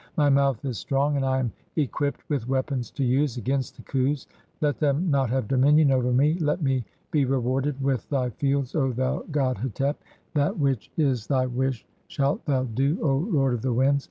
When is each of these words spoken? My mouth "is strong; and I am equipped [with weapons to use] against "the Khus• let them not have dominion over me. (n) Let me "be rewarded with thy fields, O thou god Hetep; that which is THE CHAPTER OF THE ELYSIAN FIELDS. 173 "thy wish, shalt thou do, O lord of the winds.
My 0.17 0.29
mouth 0.31 0.65
"is 0.65 0.79
strong; 0.79 1.15
and 1.15 1.23
I 1.23 1.37
am 1.39 1.51
equipped 1.75 2.27
[with 2.27 2.49
weapons 2.49 2.89
to 2.89 3.03
use] 3.03 3.37
against 3.37 3.77
"the 3.77 3.83
Khus• 3.83 4.25
let 4.59 4.79
them 4.79 5.11
not 5.11 5.29
have 5.29 5.47
dominion 5.47 5.91
over 5.91 6.11
me. 6.11 6.31
(n) 6.31 6.37
Let 6.43 6.59
me 6.63 6.83
"be 7.11 7.23
rewarded 7.23 7.79
with 7.79 8.09
thy 8.09 8.31
fields, 8.31 8.73
O 8.73 8.91
thou 8.93 9.23
god 9.29 9.57
Hetep; 9.59 9.97
that 10.33 10.57
which 10.57 10.89
is 10.97 11.27
THE 11.27 11.35
CHAPTER 11.37 11.37
OF 11.37 11.37
THE 11.37 11.37
ELYSIAN 11.37 11.37
FIELDS. 11.37 11.37
173 11.37 11.37
"thy 11.37 11.45
wish, 11.45 11.85
shalt 12.07 12.45
thou 12.45 12.63
do, 12.63 12.99
O 13.03 13.15
lord 13.17 13.53
of 13.53 13.61
the 13.61 13.73
winds. 13.73 13.99